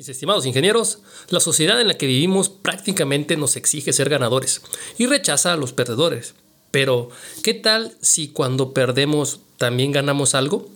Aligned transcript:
Mis 0.00 0.08
estimados 0.08 0.46
ingenieros, 0.46 1.00
la 1.28 1.40
sociedad 1.40 1.78
en 1.78 1.86
la 1.86 1.98
que 1.98 2.06
vivimos 2.06 2.48
prácticamente 2.48 3.36
nos 3.36 3.56
exige 3.56 3.92
ser 3.92 4.08
ganadores 4.08 4.62
y 4.96 5.04
rechaza 5.04 5.52
a 5.52 5.58
los 5.58 5.74
perdedores. 5.74 6.34
Pero, 6.70 7.10
¿qué 7.42 7.52
tal 7.52 7.94
si 8.00 8.28
cuando 8.28 8.72
perdemos 8.72 9.40
también 9.58 9.92
ganamos 9.92 10.34
algo? 10.34 10.70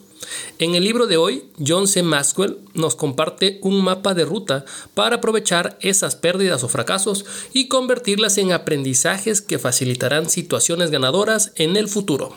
En 0.59 0.75
el 0.75 0.85
libro 0.85 1.07
de 1.07 1.17
hoy, 1.17 1.45
John 1.67 1.89
C. 1.89 2.03
Maxwell 2.03 2.59
nos 2.75 2.97
comparte 2.97 3.61
un 3.63 3.83
mapa 3.83 4.13
de 4.13 4.27
ruta 4.27 4.67
para 4.93 5.17
aprovechar 5.17 5.79
esas 5.81 6.17
pérdidas 6.17 6.63
o 6.63 6.69
fracasos 6.69 7.25
y 7.55 7.69
convertirlas 7.69 8.37
en 8.37 8.53
aprendizajes 8.53 9.41
que 9.41 9.59
facilitarán 9.59 10.29
situaciones 10.29 10.91
ganadoras 10.91 11.53
en 11.57 11.79
el 11.79 11.89
futuro. 11.89 12.35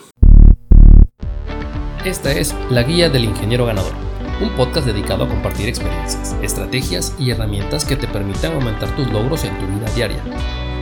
Esta 2.06 2.32
es 2.32 2.54
la 2.70 2.82
guía 2.82 3.10
del 3.10 3.24
ingeniero 3.24 3.66
ganador 3.66 4.07
un 4.40 4.50
podcast 4.50 4.86
dedicado 4.86 5.24
a 5.24 5.28
compartir 5.28 5.68
experiencias, 5.68 6.36
estrategias 6.42 7.14
y 7.18 7.30
herramientas 7.30 7.84
que 7.84 7.96
te 7.96 8.06
permitan 8.06 8.52
aumentar 8.52 8.88
tus 8.96 9.10
logros 9.10 9.44
en 9.44 9.58
tu 9.58 9.66
vida 9.66 9.90
diaria. 9.94 10.22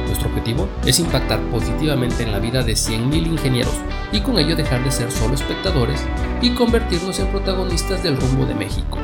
Nuestro 0.07 0.29
objetivo 0.29 0.69
es 0.85 0.99
impactar 1.01 1.41
positivamente 1.51 2.23
en 2.23 2.33
la 2.33 2.39
vida 2.39 2.63
de 2.63 2.73
100.000 2.73 3.27
ingenieros 3.27 3.75
y 4.13 4.21
con 4.21 4.39
ello 4.39 4.57
dejar 4.57 4.85
de 4.85 4.91
ser 4.91 5.11
solo 5.11 5.35
espectadores 5.35 6.01
y 6.41 6.51
convertirnos 6.51 7.19
en 7.19 7.29
protagonistas 7.29 8.03
del 8.03 8.17
rumbo 8.17 8.47
de 8.47 8.55
México. 8.55 8.99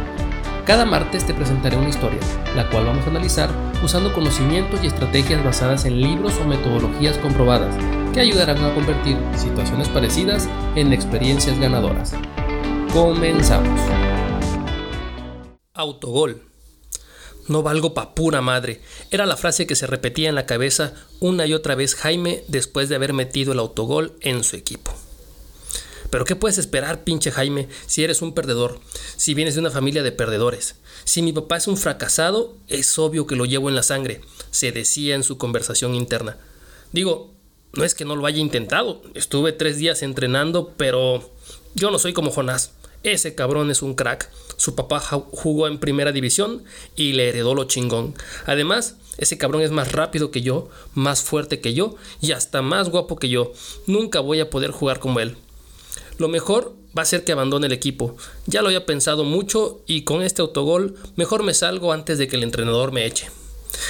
Cada 0.64 0.84
martes 0.84 1.26
te 1.26 1.34
presentaré 1.34 1.76
una 1.76 1.88
historia, 1.88 2.20
la 2.54 2.68
cual 2.70 2.86
vamos 2.86 3.04
a 3.04 3.10
analizar 3.10 3.50
usando 3.82 4.12
conocimientos 4.12 4.82
y 4.82 4.86
estrategias 4.86 5.42
basadas 5.42 5.84
en 5.86 6.00
libros 6.00 6.34
o 6.40 6.46
metodologías 6.46 7.18
comprobadas 7.18 7.74
que 8.14 8.20
ayudarán 8.20 8.64
a 8.64 8.72
convertir 8.74 9.16
situaciones 9.34 9.88
parecidas 9.88 10.48
en 10.76 10.92
experiencias 10.92 11.58
ganadoras. 11.58 12.14
Comenzamos. 12.92 14.11
Autogol. 15.74 16.42
No 17.48 17.62
valgo 17.62 17.94
pa' 17.94 18.14
pura 18.14 18.42
madre. 18.42 18.82
Era 19.10 19.24
la 19.24 19.38
frase 19.38 19.66
que 19.66 19.74
se 19.74 19.86
repetía 19.86 20.28
en 20.28 20.34
la 20.34 20.44
cabeza 20.44 20.92
una 21.18 21.46
y 21.46 21.54
otra 21.54 21.74
vez 21.74 21.94
Jaime 21.94 22.44
después 22.46 22.90
de 22.90 22.96
haber 22.96 23.14
metido 23.14 23.54
el 23.54 23.58
autogol 23.58 24.14
en 24.20 24.44
su 24.44 24.56
equipo. 24.56 24.92
Pero 26.10 26.26
¿qué 26.26 26.36
puedes 26.36 26.58
esperar, 26.58 27.04
pinche 27.04 27.30
Jaime, 27.30 27.70
si 27.86 28.04
eres 28.04 28.20
un 28.20 28.34
perdedor, 28.34 28.80
si 29.16 29.32
vienes 29.32 29.54
de 29.54 29.60
una 29.60 29.70
familia 29.70 30.02
de 30.02 30.12
perdedores? 30.12 30.76
Si 31.04 31.22
mi 31.22 31.32
papá 31.32 31.56
es 31.56 31.66
un 31.66 31.78
fracasado, 31.78 32.54
es 32.68 32.98
obvio 32.98 33.26
que 33.26 33.36
lo 33.36 33.46
llevo 33.46 33.70
en 33.70 33.74
la 33.74 33.82
sangre, 33.82 34.20
se 34.50 34.72
decía 34.72 35.14
en 35.14 35.22
su 35.22 35.38
conversación 35.38 35.94
interna. 35.94 36.36
Digo, 36.92 37.32
no 37.72 37.84
es 37.84 37.94
que 37.94 38.04
no 38.04 38.14
lo 38.14 38.26
haya 38.26 38.40
intentado, 38.40 39.00
estuve 39.14 39.52
tres 39.52 39.78
días 39.78 40.02
entrenando, 40.02 40.74
pero 40.76 41.32
yo 41.74 41.90
no 41.90 41.98
soy 41.98 42.12
como 42.12 42.30
Jonás. 42.30 42.72
Ese 43.02 43.34
cabrón 43.34 43.70
es 43.70 43.82
un 43.82 43.94
crack. 43.94 44.30
Su 44.56 44.74
papá 44.74 45.00
jugó 45.00 45.66
en 45.66 45.78
primera 45.78 46.12
división 46.12 46.62
y 46.94 47.14
le 47.14 47.28
heredó 47.28 47.54
lo 47.54 47.64
chingón. 47.64 48.14
Además, 48.46 48.96
ese 49.18 49.38
cabrón 49.38 49.62
es 49.62 49.72
más 49.72 49.92
rápido 49.92 50.30
que 50.30 50.42
yo, 50.42 50.68
más 50.94 51.22
fuerte 51.22 51.60
que 51.60 51.74
yo 51.74 51.96
y 52.20 52.32
hasta 52.32 52.62
más 52.62 52.88
guapo 52.88 53.16
que 53.16 53.28
yo. 53.28 53.52
Nunca 53.86 54.20
voy 54.20 54.40
a 54.40 54.50
poder 54.50 54.70
jugar 54.70 55.00
como 55.00 55.20
él. 55.20 55.36
Lo 56.18 56.28
mejor 56.28 56.76
va 56.96 57.02
a 57.02 57.06
ser 57.06 57.24
que 57.24 57.32
abandone 57.32 57.66
el 57.66 57.72
equipo. 57.72 58.16
Ya 58.46 58.62
lo 58.62 58.68
había 58.68 58.86
pensado 58.86 59.24
mucho 59.24 59.82
y 59.86 60.02
con 60.02 60.22
este 60.22 60.42
autogol 60.42 60.96
mejor 61.16 61.42
me 61.42 61.54
salgo 61.54 61.92
antes 61.92 62.18
de 62.18 62.28
que 62.28 62.36
el 62.36 62.44
entrenador 62.44 62.92
me 62.92 63.04
eche. 63.04 63.28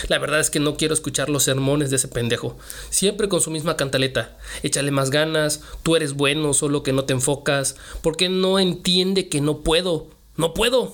La 0.09 0.19
verdad 0.19 0.41
es 0.41 0.51
que 0.51 0.61
no 0.61 0.77
quiero 0.77 0.95
escuchar 0.95 1.29
los 1.29 1.45
sermones 1.45 1.91
de 1.91 1.97
ese 1.97 2.09
pendejo. 2.09 2.57
Siempre 2.91 3.29
con 3.29 3.41
su 3.41 3.51
misma 3.51 3.77
cantaleta. 3.77 4.37
Échale 4.63 4.91
más 4.91 5.11
ganas, 5.11 5.63
tú 5.83 5.97
eres 5.97 6.15
bueno, 6.15 6.55
solo 6.55 6.83
que 6.83 6.93
no 6.93 7.05
te 7.05 7.13
enfocas. 7.13 7.77
Porque 8.03 8.29
no 8.29 8.59
entiende 8.59 9.29
que 9.29 9.41
no 9.41 9.59
puedo. 9.59 10.09
No 10.37 10.55
puedo. 10.55 10.93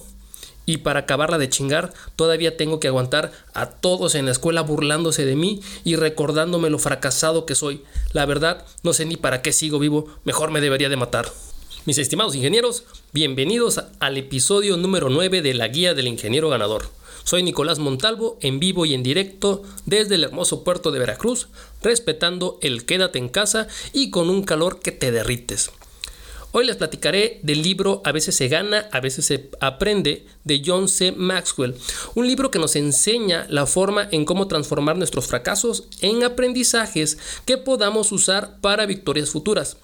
Y 0.67 0.79
para 0.79 1.01
acabarla 1.01 1.39
de 1.39 1.49
chingar, 1.49 1.95
todavía 2.15 2.59
tengo 2.59 2.79
que 2.79 2.89
aguantar 2.89 3.33
a 3.55 3.71
todos 3.71 4.15
en 4.15 4.27
la 4.27 4.33
escuela 4.33 4.61
burlándose 4.61 5.25
de 5.25 5.35
mí 5.35 5.63
y 5.83 5.97
recordándome 5.97 6.69
lo 6.69 6.79
fracasado 6.79 7.47
que 7.47 7.55
soy. 7.55 7.83
La 8.13 8.27
verdad, 8.27 8.67
no 8.83 8.93
sé 8.93 9.07
ni 9.07 9.17
para 9.17 9.41
qué 9.41 9.55
sigo 9.55 9.79
vivo, 9.79 10.09
mejor 10.25 10.51
me 10.51 10.61
debería 10.61 10.91
de 10.91 10.97
matar. 10.97 11.33
Mis 11.87 11.97
estimados 11.97 12.35
ingenieros, 12.35 12.85
bienvenidos 13.15 13.81
al 13.99 14.19
episodio 14.19 14.77
número 14.77 15.09
9 15.09 15.41
de 15.41 15.55
la 15.55 15.69
Guía 15.69 15.95
del 15.95 16.07
Ingeniero 16.07 16.51
Ganador. 16.51 16.98
Soy 17.29 17.43
Nicolás 17.43 17.79
Montalvo, 17.79 18.39
en 18.41 18.59
vivo 18.59 18.87
y 18.87 18.95
en 18.95 19.03
directo 19.03 19.63
desde 19.85 20.15
el 20.15 20.25
hermoso 20.25 20.65
puerto 20.65 20.91
de 20.91 20.99
Veracruz, 20.99 21.49
respetando 21.83 22.59
el 22.63 22.87
quédate 22.87 23.19
en 23.19 23.29
casa 23.29 23.69
y 23.93 24.09
con 24.09 24.31
un 24.31 24.45
calor 24.45 24.81
que 24.81 24.93
te 24.93 25.13
derrites. 25.13 25.71
Hoy 26.53 26.65
les 26.65 26.77
platicaré 26.77 27.39
del 27.43 27.61
libro 27.61 28.01
A 28.07 28.13
veces 28.13 28.35
se 28.35 28.49
gana, 28.49 28.89
a 28.93 29.01
veces 29.01 29.27
se 29.27 29.51
aprende 29.61 30.25
de 30.45 30.63
John 30.65 30.89
C. 30.89 31.13
Maxwell, 31.13 31.75
un 32.15 32.27
libro 32.27 32.51
que 32.51 32.59
nos 32.59 32.77
enseña 32.77 33.45
la 33.51 33.67
forma 33.67 34.09
en 34.11 34.25
cómo 34.25 34.49
transformar 34.49 34.97
nuestros 34.97 35.27
fracasos 35.27 35.85
en 36.01 36.25
aprendizajes 36.25 37.19
que 37.45 37.59
podamos 37.59 38.11
usar 38.11 38.59
para 38.63 38.87
victorias 38.87 39.29
futuras. 39.29 39.77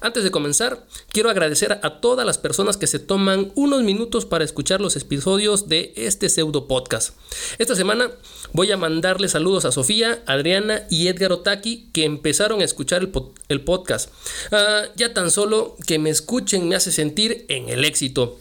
Antes 0.00 0.24
de 0.24 0.30
comenzar, 0.30 0.84
quiero 1.10 1.30
agradecer 1.30 1.78
a 1.82 2.00
todas 2.00 2.26
las 2.26 2.38
personas 2.38 2.76
que 2.76 2.86
se 2.86 2.98
toman 2.98 3.52
unos 3.54 3.82
minutos 3.82 4.26
para 4.26 4.44
escuchar 4.44 4.80
los 4.80 4.96
episodios 4.96 5.68
de 5.68 5.92
este 5.96 6.28
pseudo 6.28 6.66
podcast. 6.66 7.14
Esta 7.58 7.76
semana 7.76 8.10
voy 8.52 8.72
a 8.72 8.76
mandarle 8.76 9.28
saludos 9.28 9.64
a 9.64 9.72
Sofía, 9.72 10.22
Adriana 10.26 10.86
y 10.90 11.08
Edgar 11.08 11.32
Otaki 11.32 11.88
que 11.92 12.04
empezaron 12.04 12.60
a 12.60 12.64
escuchar 12.64 13.08
el, 13.48 13.60
podcast. 13.60 14.10
Ah, 14.50 14.84
ya 14.96 15.14
tan 15.14 15.30
solo 15.30 15.76
que 15.86 15.98
me 15.98 16.10
escuchen 16.10 16.68
me 16.68 16.76
hace 16.76 16.92
sentir 16.92 17.46
en 17.48 17.68
el 17.68 17.84
éxito. 17.84 18.38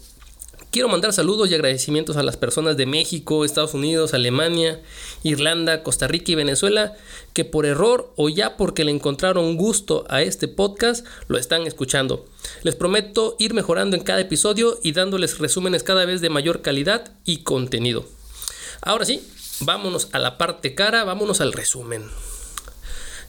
Quiero 0.72 0.88
mandar 0.88 1.12
saludos 1.12 1.52
y 1.52 1.54
agradecimientos 1.54 2.16
a 2.16 2.24
las 2.24 2.38
personas 2.38 2.78
de 2.78 2.86
México, 2.86 3.44
Estados 3.44 3.74
Unidos, 3.74 4.14
Alemania, 4.14 4.82
Irlanda, 5.22 5.84
Costa 5.84 6.08
Rica 6.08 6.32
y 6.32 6.36
Venezuela 6.36 6.96
que 7.34 7.44
por 7.44 7.66
error 7.66 8.14
o 8.16 8.30
ya 8.30 8.56
porque 8.56 8.86
le 8.86 8.92
encontraron 8.92 9.58
gusto 9.58 10.06
a 10.08 10.22
este 10.22 10.48
podcast 10.48 11.06
lo 11.28 11.38
están 11.38 11.68
escuchando. 11.68 12.26
Les 12.64 12.76
prometo 12.76 13.36
ir 13.38 13.54
mejorando 13.54 13.98
en 13.98 14.04
cada 14.04 14.22
episodio 14.22 14.80
y 14.82 14.94
dándoles 14.94 15.40
resúmenes 15.40 15.84
cada 15.84 16.06
vez 16.06 16.22
de 16.22 16.30
mayor 16.30 16.62
calidad 16.62 17.12
y 17.26 17.40
contenido. 17.40 18.06
Ahora 18.82 19.04
sí, 19.04 19.22
vámonos 19.60 20.08
a 20.14 20.20
la 20.20 20.38
parte 20.38 20.74
cara, 20.74 21.04
vámonos 21.04 21.42
al 21.42 21.52
resumen. 21.52 22.04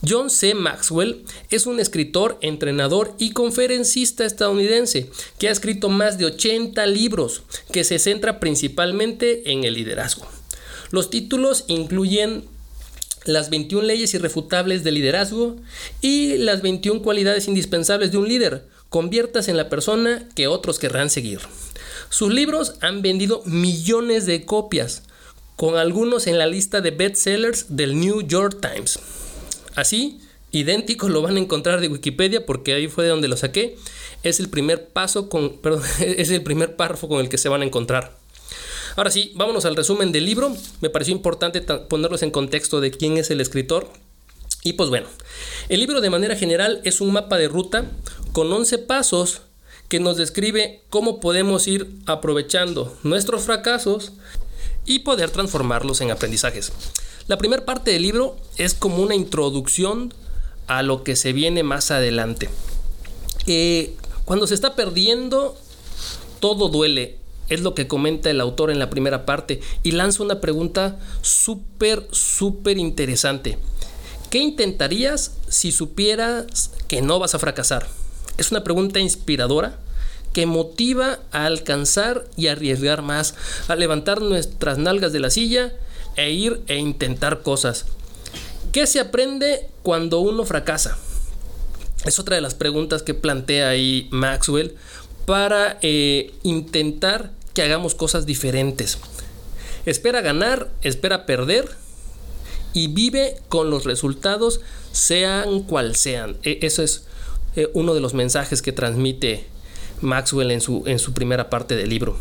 John 0.06 0.30
C. 0.30 0.54
Maxwell 0.54 1.24
es 1.50 1.66
un 1.66 1.78
escritor, 1.78 2.36
entrenador 2.40 3.14
y 3.18 3.32
conferencista 3.32 4.24
estadounidense 4.24 5.10
que 5.38 5.48
ha 5.48 5.52
escrito 5.52 5.88
más 5.88 6.18
de 6.18 6.26
80 6.26 6.84
libros 6.86 7.42
que 7.70 7.84
se 7.84 7.98
centra 7.98 8.40
principalmente 8.40 9.52
en 9.52 9.62
el 9.64 9.74
liderazgo. 9.74 10.26
Los 10.90 11.08
títulos 11.08 11.64
incluyen 11.68 12.44
las 13.24 13.50
21 13.50 13.86
leyes 13.86 14.12
irrefutables 14.14 14.82
del 14.82 14.94
liderazgo 14.94 15.56
y 16.00 16.36
las 16.38 16.62
21 16.62 17.02
cualidades 17.02 17.46
indispensables 17.46 18.10
de 18.10 18.18
un 18.18 18.28
líder. 18.28 18.66
Conviertas 18.88 19.46
en 19.48 19.56
la 19.56 19.68
persona 19.68 20.28
que 20.34 20.48
otros 20.48 20.80
querrán 20.80 21.10
seguir. 21.10 21.38
Sus 22.10 22.32
libros 22.32 22.74
han 22.80 23.00
vendido 23.00 23.42
millones 23.46 24.26
de 24.26 24.44
copias, 24.44 25.04
con 25.56 25.76
algunos 25.76 26.26
en 26.26 26.38
la 26.38 26.46
lista 26.46 26.80
de 26.80 26.90
bestsellers 26.90 27.76
del 27.76 27.98
New 27.98 28.22
York 28.22 28.58
Times. 28.60 28.98
Así, 29.74 30.20
idénticos 30.50 31.10
lo 31.10 31.22
van 31.22 31.36
a 31.36 31.40
encontrar 31.40 31.80
de 31.80 31.88
Wikipedia 31.88 32.44
porque 32.44 32.74
ahí 32.74 32.88
fue 32.88 33.04
de 33.04 33.10
donde 33.10 33.28
lo 33.28 33.36
saqué. 33.36 33.76
Es 34.22 34.40
el 34.40 34.48
primer 34.48 34.88
paso 34.88 35.28
con, 35.28 35.58
es 36.00 36.30
el 36.30 36.42
primer 36.42 36.76
párrafo 36.76 37.08
con 37.08 37.20
el 37.20 37.28
que 37.28 37.38
se 37.38 37.48
van 37.48 37.62
a 37.62 37.64
encontrar. 37.64 38.16
Ahora 38.96 39.10
sí, 39.10 39.32
vámonos 39.34 39.64
al 39.64 39.76
resumen 39.76 40.12
del 40.12 40.26
libro. 40.26 40.54
Me 40.80 40.90
pareció 40.90 41.14
importante 41.14 41.62
ponerlos 41.62 42.22
en 42.22 42.30
contexto 42.30 42.80
de 42.80 42.90
quién 42.90 43.16
es 43.16 43.30
el 43.30 43.40
escritor. 43.40 43.88
Y 44.62 44.74
pues 44.74 44.90
bueno, 44.90 45.08
el 45.68 45.80
libro 45.80 46.00
de 46.00 46.10
manera 46.10 46.36
general 46.36 46.80
es 46.84 47.00
un 47.00 47.12
mapa 47.12 47.36
de 47.36 47.48
ruta 47.48 47.86
con 48.32 48.52
11 48.52 48.78
pasos 48.78 49.42
que 49.88 49.98
nos 49.98 50.16
describe 50.16 50.82
cómo 50.88 51.20
podemos 51.20 51.66
ir 51.66 51.88
aprovechando 52.06 52.96
nuestros 53.02 53.42
fracasos 53.42 54.12
y 54.84 55.00
poder 55.00 55.30
transformarlos 55.30 56.00
en 56.00 56.10
aprendizajes. 56.10 56.72
La 57.28 57.38
primera 57.38 57.64
parte 57.64 57.92
del 57.92 58.02
libro 58.02 58.36
es 58.56 58.74
como 58.74 58.96
una 58.96 59.14
introducción 59.14 60.12
a 60.66 60.82
lo 60.82 61.04
que 61.04 61.14
se 61.14 61.32
viene 61.32 61.62
más 61.62 61.90
adelante. 61.90 62.50
Eh, 63.46 63.94
cuando 64.24 64.46
se 64.46 64.54
está 64.54 64.74
perdiendo, 64.74 65.56
todo 66.40 66.68
duele. 66.68 67.18
Es 67.48 67.60
lo 67.60 67.74
que 67.74 67.86
comenta 67.86 68.30
el 68.30 68.40
autor 68.40 68.70
en 68.70 68.78
la 68.78 68.90
primera 68.90 69.26
parte 69.26 69.60
y 69.82 69.92
lanza 69.92 70.22
una 70.22 70.40
pregunta 70.40 70.98
súper, 71.20 72.06
súper 72.10 72.78
interesante. 72.78 73.58
¿Qué 74.30 74.38
intentarías 74.38 75.32
si 75.48 75.70
supieras 75.70 76.70
que 76.88 77.02
no 77.02 77.18
vas 77.18 77.34
a 77.34 77.38
fracasar? 77.38 77.86
Es 78.38 78.50
una 78.50 78.64
pregunta 78.64 78.98
inspiradora 79.00 79.78
que 80.32 80.46
motiva 80.46 81.18
a 81.30 81.44
alcanzar 81.44 82.24
y 82.36 82.46
arriesgar 82.46 83.02
más, 83.02 83.34
a 83.68 83.76
levantar 83.76 84.22
nuestras 84.22 84.78
nalgas 84.78 85.12
de 85.12 85.20
la 85.20 85.30
silla 85.30 85.72
e 86.16 86.30
ir 86.30 86.62
e 86.66 86.76
intentar 86.76 87.42
cosas. 87.42 87.86
¿Qué 88.72 88.86
se 88.86 89.00
aprende 89.00 89.68
cuando 89.82 90.20
uno 90.20 90.44
fracasa? 90.44 90.96
Es 92.04 92.18
otra 92.18 92.36
de 92.36 92.42
las 92.42 92.54
preguntas 92.54 93.02
que 93.02 93.14
plantea 93.14 93.68
ahí 93.68 94.08
Maxwell 94.10 94.74
para 95.26 95.78
eh, 95.82 96.32
intentar 96.42 97.30
que 97.54 97.62
hagamos 97.62 97.94
cosas 97.94 98.26
diferentes. 98.26 98.98
Espera 99.84 100.20
ganar, 100.20 100.70
espera 100.82 101.26
perder 101.26 101.68
y 102.72 102.88
vive 102.88 103.36
con 103.48 103.70
los 103.70 103.84
resultados 103.84 104.60
sean 104.92 105.62
cual 105.62 105.96
sean. 105.96 106.36
E, 106.42 106.58
eso 106.62 106.82
es 106.82 107.04
eh, 107.56 107.68
uno 107.74 107.94
de 107.94 108.00
los 108.00 108.14
mensajes 108.14 108.62
que 108.62 108.72
transmite 108.72 109.44
Maxwell 110.00 110.50
en 110.50 110.60
su, 110.60 110.82
en 110.86 110.98
su 110.98 111.12
primera 111.12 111.50
parte 111.50 111.76
del 111.76 111.90
libro. 111.90 112.16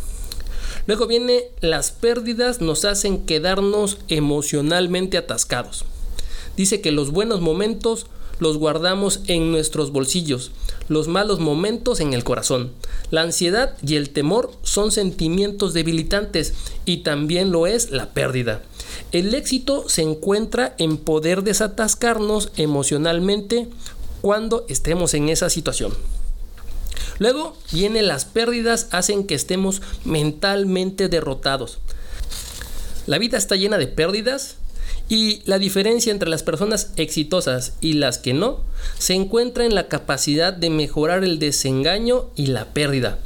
Luego 0.88 1.08
viene 1.08 1.46
las 1.62 1.92
pérdidas 1.92 2.62
nos 2.62 2.86
hacen 2.86 3.26
quedarnos 3.26 3.98
emocionalmente 4.08 5.18
atascados. 5.18 5.86
Dice 6.58 6.82
que 6.82 6.92
los 6.92 7.12
buenos 7.12 7.42
momentos 7.42 8.08
los 8.40 8.58
guardamos 8.58 9.22
en 9.28 9.52
nuestros 9.52 9.92
bolsillos, 9.92 10.52
los 10.90 11.08
malos 11.08 11.40
momentos 11.40 12.00
en 12.00 12.14
el 12.14 12.24
corazón. 12.24 12.72
La 13.12 13.22
ansiedad 13.22 13.78
y 13.86 13.96
el 13.96 14.10
temor 14.10 14.52
son 14.64 14.92
sentimientos 14.92 15.74
debilitantes 15.74 16.54
y 16.86 16.98
también 16.98 17.52
lo 17.52 17.68
es 17.68 17.92
la 17.92 18.10
pérdida. 18.10 18.64
El 19.12 19.34
éxito 19.36 19.88
se 19.88 20.02
encuentra 20.02 20.76
en 20.80 20.98
poder 20.98 21.44
desatascarnos 21.44 22.52
emocionalmente 22.58 23.68
cuando 24.22 24.66
estemos 24.70 25.14
en 25.14 25.30
esa 25.30 25.50
situación. 25.50 25.94
Luego 27.20 27.58
vienen 27.72 28.08
las 28.08 28.26
pérdidas, 28.26 28.88
hacen 28.92 29.26
que 29.26 29.36
estemos 29.36 29.82
mentalmente 30.06 31.10
derrotados. 31.10 31.80
La 33.08 33.18
vida 33.18 33.38
está 33.38 33.56
llena 33.56 33.78
de 33.78 33.88
pérdidas 33.88 34.56
y 35.10 35.42
la 35.46 35.60
diferencia 35.60 36.12
entre 36.12 36.30
las 36.30 36.44
personas 36.44 36.92
exitosas 36.96 37.74
y 37.82 37.94
las 37.94 38.18
que 38.18 38.34
no 38.34 38.62
se 38.98 39.14
encuentra 39.14 39.66
en 39.66 39.76
la 39.76 39.88
capacidad 39.88 40.54
de 40.54 40.70
mejorar 40.70 41.24
el 41.24 41.38
desengaño 41.38 42.30
y 42.36 42.48
la 42.48 42.74
pérdida. 42.74 43.20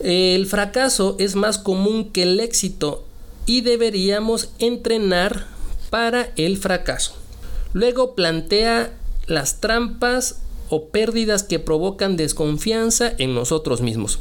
El 0.00 0.46
fracaso 0.46 1.16
es 1.18 1.36
más 1.36 1.58
común 1.58 2.10
que 2.10 2.24
el 2.24 2.40
éxito 2.40 3.04
y 3.46 3.60
deberíamos 3.60 4.50
entrenar 4.58 5.46
para 5.90 6.32
el 6.36 6.56
fracaso. 6.56 7.14
Luego 7.72 8.14
plantea 8.14 8.92
las 9.26 9.60
trampas 9.60 10.40
o 10.68 10.88
pérdidas 10.88 11.42
que 11.42 11.58
provocan 11.58 12.16
desconfianza 12.16 13.12
en 13.18 13.34
nosotros 13.34 13.80
mismos. 13.80 14.18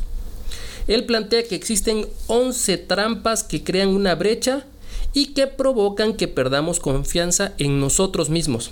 Él 0.88 1.06
plantea 1.06 1.44
que 1.44 1.56
existen 1.56 2.07
11 2.28 2.78
trampas 2.78 3.44
que 3.44 3.63
crean 3.63 3.90
una 3.90 4.16
brecha 4.16 4.66
y 5.13 5.28
que 5.34 5.48
provocan 5.48 6.13
que 6.13 6.28
perdamos 6.28 6.80
confianza 6.80 7.54
en 7.57 7.80
nosotros 7.80 8.30
mismos. 8.30 8.72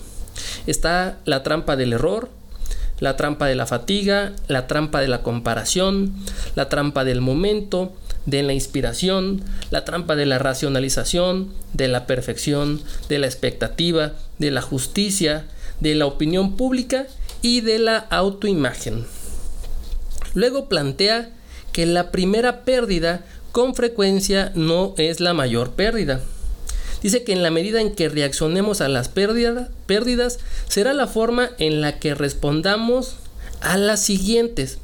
Está 0.67 1.19
la 1.25 1.43
trampa 1.43 1.75
del 1.75 1.93
error, 1.93 2.29
la 2.99 3.15
trampa 3.15 3.47
de 3.47 3.55
la 3.55 3.65
fatiga, 3.65 4.33
la 4.47 4.67
trampa 4.67 5.01
de 5.01 5.07
la 5.07 5.23
comparación, 5.23 6.13
la 6.55 6.69
trampa 6.69 7.03
del 7.03 7.21
momento, 7.21 7.93
de 8.25 8.43
la 8.43 8.53
inspiración, 8.53 9.41
la 9.71 9.85
trampa 9.85 10.15
de 10.15 10.25
la 10.25 10.37
racionalización, 10.37 11.51
de 11.73 11.87
la 11.87 12.05
perfección, 12.05 12.81
de 13.09 13.19
la 13.19 13.27
expectativa, 13.27 14.13
de 14.37 14.51
la 14.51 14.61
justicia, 14.61 15.45
de 15.79 15.95
la 15.95 16.05
opinión 16.05 16.55
pública 16.55 17.07
y 17.41 17.61
de 17.61 17.79
la 17.79 17.97
autoimagen. 17.97 19.05
Luego 20.33 20.69
plantea 20.69 21.29
que 21.71 21.85
la 21.85 22.11
primera 22.11 22.63
pérdida 22.63 23.25
con 23.51 23.75
frecuencia 23.75 24.51
no 24.55 24.93
es 24.97 25.19
la 25.19 25.33
mayor 25.33 25.71
pérdida. 25.71 26.21
Dice 27.01 27.23
que 27.23 27.33
en 27.33 27.41
la 27.41 27.49
medida 27.49 27.81
en 27.81 27.95
que 27.95 28.09
reaccionemos 28.09 28.79
a 28.79 28.87
las 28.87 29.09
pérdidas, 29.09 30.39
será 30.67 30.93
la 30.93 31.07
forma 31.07 31.49
en 31.57 31.81
la 31.81 31.97
que 31.99 32.13
respondamos 32.13 33.15
a 33.61 33.77
las 33.77 34.01
siguientes. 34.01 34.77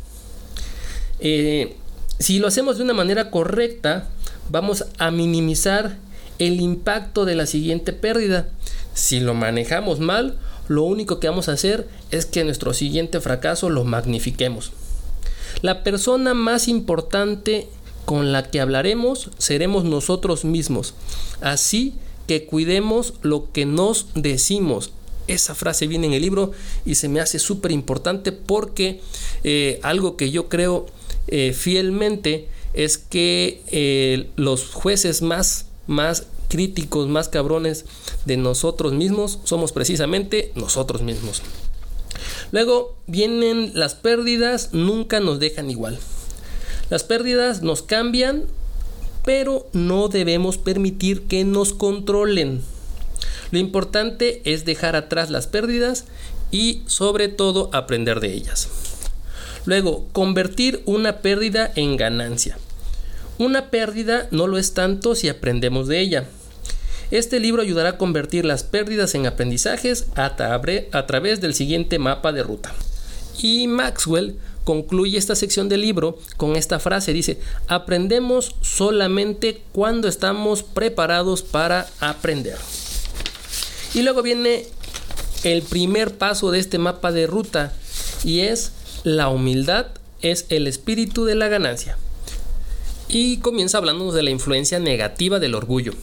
Eh, 1.20 1.76
si 2.20 2.40
lo 2.40 2.48
hacemos 2.48 2.78
de 2.78 2.84
una 2.84 2.94
manera 2.94 3.30
correcta, 3.30 4.08
vamos 4.50 4.86
a 4.98 5.12
minimizar 5.12 5.98
el 6.40 6.60
impacto 6.60 7.26
de 7.26 7.36
la 7.36 7.46
siguiente 7.46 7.94
pérdida. 7.94 8.50
Si 8.96 9.20
lo 9.20 9.36
manejamos 9.36 10.00
mal, 10.00 10.38
lo 10.68 10.84
único 10.84 11.20
que 11.20 11.28
vamos 11.28 11.50
a 11.50 11.54
hacer 11.54 11.88
es 12.12 12.26
que 12.26 12.44
nuestro 12.44 12.74
siguiente 12.74 13.22
fracaso 13.22 13.70
lo 13.70 13.84
magnifiquemos. 13.84 14.72
La 15.62 15.84
persona 15.84 16.34
más 16.34 16.68
importante 16.68 17.68
con 18.06 18.32
la 18.32 18.50
que 18.50 18.62
hablaremos 18.62 19.32
seremos 19.38 19.84
nosotros 19.84 20.46
mismos. 20.46 20.94
Así 21.42 21.96
que 22.28 22.46
cuidemos 22.46 23.14
lo 23.22 23.52
que 23.52 23.66
nos 23.66 24.08
decimos. 24.16 24.92
Esa 25.28 25.56
frase 25.56 25.88
viene 25.88 26.08
en 26.08 26.14
el 26.14 26.22
libro 26.22 26.52
y 26.86 26.96
se 26.96 27.10
me 27.10 27.20
hace 27.20 27.40
súper 27.40 27.72
importante 27.72 28.32
porque 28.32 29.02
eh, 29.44 29.80
algo 29.84 30.16
que 30.16 30.32
yo 30.32 30.48
creo 30.48 30.86
eh, 31.28 31.54
fielmente 31.54 32.48
es 32.74 32.98
que 32.98 33.62
eh, 33.68 34.30
los 34.36 34.68
jueces 34.74 35.22
más, 35.22 35.66
más 35.88 36.28
críticos, 36.48 37.08
más 37.08 37.30
cabrones 37.30 37.86
de 38.26 38.38
nosotros 38.38 38.94
mismos 38.94 39.40
somos 39.44 39.72
precisamente 39.72 40.52
nosotros 40.56 41.02
mismos. 41.02 41.42
Luego 42.52 42.96
vienen 43.08 43.72
las 43.74 43.96
pérdidas, 43.96 44.70
nunca 44.74 45.20
nos 45.20 45.40
dejan 45.40 45.70
igual. 45.70 46.00
Las 46.90 47.04
pérdidas 47.04 47.62
nos 47.62 47.82
cambian, 47.82 48.46
pero 49.26 49.68
no 49.74 50.08
debemos 50.08 50.58
permitir 50.58 51.24
que 51.24 51.44
nos 51.44 51.74
controlen. 51.74 52.62
Lo 53.52 53.60
importante 53.60 54.42
es 54.46 54.66
dejar 54.66 54.96
atrás 54.96 55.30
las 55.30 55.48
pérdidas 55.48 56.06
y 56.52 56.84
sobre 56.86 57.28
todo 57.28 57.70
aprender 57.74 58.20
de 58.20 58.34
ellas. 58.34 58.70
Luego, 59.66 60.08
convertir 60.14 60.82
una 60.86 61.18
pérdida 61.18 61.72
en 61.76 61.98
ganancia. 61.98 62.58
Una 63.38 63.70
pérdida 63.70 64.28
no 64.32 64.48
lo 64.48 64.58
es 64.58 64.74
tanto 64.74 65.14
si 65.14 65.28
aprendemos 65.28 65.88
de 65.88 66.00
ella. 66.00 66.26
Este 67.10 67.40
libro 67.40 67.62
ayudará 67.62 67.90
a 67.90 67.98
convertir 67.98 68.44
las 68.44 68.64
pérdidas 68.64 69.16
en 69.16 69.28
aprendizajes 69.28 70.08
a, 70.16 70.36
través 70.36 71.40
del 71.40 71.54
siguiente 71.54 72.00
mapa 72.00 72.34
de 72.34 72.44
ruta. 72.44 72.74
Y 73.42 73.68
Maxwell 73.68 74.36
concluye 74.66 75.18
esta 75.18 75.36
sección 75.36 75.70
del 75.70 75.82
libro 75.82 76.18
con 76.36 76.58
esta 76.58 76.80
frase, 76.80 77.14
dice, 77.14 77.40
aprendemos 77.68 78.56
solamente 78.62 79.62
cuando 79.72 80.10
estamos 80.10 80.64
preparados 80.64 81.44
para 81.44 81.88
aprender. 82.02 82.58
Y 83.94 84.02
luego 84.02 84.22
viene 84.22 84.66
el 85.44 85.62
primer 85.62 86.18
paso 86.18 86.52
de 86.52 86.60
este 86.60 86.78
mapa 86.78 87.14
de 87.14 87.26
ruta 87.26 87.72
y 88.26 88.42
es 88.42 88.74
la 89.06 89.30
humildad 89.30 89.88
es 90.22 90.46
el 90.50 90.68
espíritu 90.68 91.24
de 91.24 91.36
la 91.36 91.48
ganancia. 91.48 91.98
Y 93.08 93.38
comienza 93.38 93.78
hablándonos 93.78 94.14
de 94.14 94.24
la 94.24 94.32
influencia 94.32 94.80
negativa 94.80 95.40
del 95.40 95.56
orgullo 95.56 95.94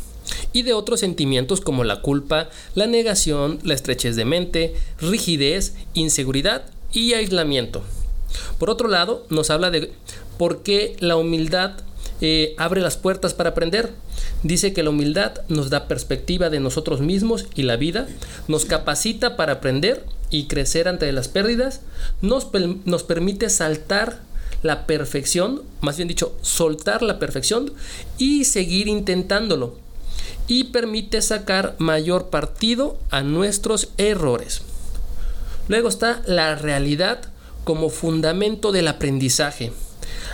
y 0.54 0.62
de 0.62 0.72
otros 0.72 1.00
sentimientos 1.00 1.60
como 1.60 1.84
la 1.84 2.00
culpa, 2.00 2.48
la 2.74 2.86
negación, 2.86 3.58
la 3.62 3.74
estrechez 3.74 4.16
de 4.16 4.24
mente, 4.24 4.74
rigidez, 5.00 5.74
inseguridad 5.92 6.64
y 6.94 7.12
aislamiento. 7.12 7.82
Por 8.58 8.70
otro 8.70 8.88
lado, 8.88 9.26
nos 9.28 9.50
habla 9.50 9.70
de 9.70 9.92
por 10.38 10.62
qué 10.62 10.96
la 11.00 11.16
humildad 11.16 11.72
eh, 12.20 12.54
abre 12.56 12.80
las 12.80 12.96
puertas 12.96 13.34
para 13.34 13.50
aprender. 13.50 13.90
Dice 14.42 14.72
que 14.72 14.82
la 14.82 14.90
humildad 14.90 15.40
nos 15.48 15.70
da 15.70 15.88
perspectiva 15.88 16.50
de 16.50 16.60
nosotros 16.60 17.00
mismos 17.00 17.46
y 17.54 17.64
la 17.64 17.76
vida, 17.76 18.06
nos 18.46 18.64
capacita 18.64 19.36
para 19.36 19.54
aprender 19.54 20.04
y 20.30 20.46
crecer 20.46 20.86
ante 20.88 21.10
las 21.12 21.28
pérdidas, 21.28 21.80
nos, 22.22 22.48
nos 22.84 23.02
permite 23.02 23.50
saltar 23.50 24.20
la 24.62 24.86
perfección, 24.86 25.62
más 25.80 25.96
bien 25.96 26.08
dicho, 26.08 26.36
soltar 26.42 27.02
la 27.02 27.18
perfección 27.18 27.72
y 28.18 28.44
seguir 28.44 28.88
intentándolo. 28.88 29.83
Y 30.46 30.64
permite 30.64 31.22
sacar 31.22 31.74
mayor 31.78 32.28
partido 32.30 32.98
a 33.10 33.22
nuestros 33.22 33.88
errores. 33.96 34.62
Luego 35.68 35.88
está 35.88 36.22
la 36.26 36.54
realidad 36.54 37.20
como 37.64 37.88
fundamento 37.88 38.72
del 38.72 38.88
aprendizaje. 38.88 39.72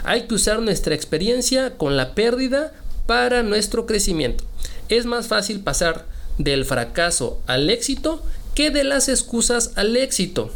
Hay 0.05 0.27
que 0.27 0.35
usar 0.35 0.61
nuestra 0.61 0.95
experiencia 0.95 1.77
con 1.77 1.97
la 1.97 2.15
pérdida 2.15 2.73
para 3.07 3.43
nuestro 3.43 3.87
crecimiento. 3.87 4.45
Es 4.89 5.07
más 5.07 5.29
fácil 5.29 5.61
pasar 5.61 6.07
del 6.39 6.65
fracaso 6.65 7.41
al 7.47 7.71
éxito 7.71 8.23
que 8.55 8.71
de 8.71 8.85
las 8.85 9.09
excusas 9.09 9.73
al 9.77 9.97
éxito. 9.97 10.51